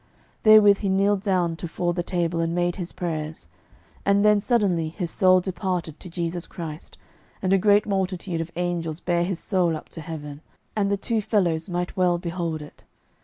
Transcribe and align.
Therewith 0.41 0.79
he 0.79 0.89
kneeled 0.89 1.21
down 1.21 1.55
tofore 1.55 1.93
the 1.93 2.01
table 2.01 2.39
and 2.39 2.55
made 2.55 2.77
his 2.77 2.91
prayers, 2.91 3.47
and 4.03 4.25
then 4.25 4.41
suddenly 4.41 4.89
his 4.89 5.11
soul 5.11 5.41
departed 5.41 5.99
to 5.99 6.09
Jesu 6.09 6.41
Christ, 6.49 6.97
and 7.39 7.53
a 7.53 7.59
great 7.59 7.85
multitude 7.85 8.41
of 8.41 8.51
angels 8.55 8.99
bare 8.99 9.23
his 9.23 9.37
soul 9.39 9.77
up 9.77 9.89
to 9.89 10.01
heaven, 10.01 10.41
and 10.75 10.89
the 10.89 10.97
two 10.97 11.21
fellows 11.21 11.69
might 11.69 11.95
well 11.95 12.17
behold 12.17 12.63
it. 12.63 12.83